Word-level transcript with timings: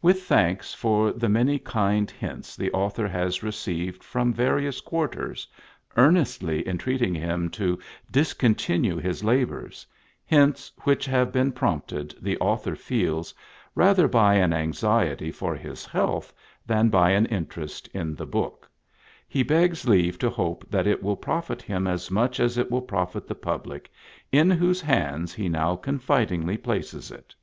With 0.00 0.22
thanks 0.22 0.72
for 0.74 1.10
the 1.12 1.28
many 1.28 1.58
kind 1.58 2.08
hints 2.08 2.54
the 2.54 2.70
author 2.70 3.08
has 3.08 3.42
received 3.42 4.04
from 4.04 4.32
various 4.32 4.80
quarters, 4.80 5.48
earnestly 5.96 6.62
entreat 6.68 7.02
ing 7.02 7.16
him 7.16 7.50
to 7.50 7.80
discontinue 8.08 8.96
his 8.98 9.24
labors, 9.24 9.84
hints 10.24 10.70
which 10.82 11.04
have 11.06 11.32
been 11.32 11.50
prompted, 11.50 12.14
the 12.22 12.38
author 12.38 12.76
feels, 12.76 13.34
rather 13.74 14.06
by 14.06 14.34
an 14.34 14.52
anxiety 14.52 15.32
for 15.32 15.56
his 15.56 15.84
health 15.84 16.32
than 16.64 16.88
by 16.88 17.10
an 17.10 17.26
interest 17.26 17.88
in 17.88 18.14
the 18.14 18.24
book, 18.24 18.70
he 19.26 19.42
begs 19.42 19.84
leave 19.88 20.16
to 20.20 20.30
hope 20.30 20.64
that 20.70 20.86
it 20.86 21.02
will 21.02 21.16
profit 21.16 21.60
him 21.60 21.88
as 21.88 22.08
much 22.08 22.38
as 22.38 22.56
it 22.56 22.70
will 22.70 22.82
profit 22.82 23.26
the 23.26 23.34
public, 23.34 23.90
in 24.30 24.48
whose 24.48 24.80
hands 24.80 25.34
he 25.34 25.48
now 25.48 25.74
con 25.74 25.98
fidingly 25.98 26.56
places 26.62 27.10
it. 27.10 27.34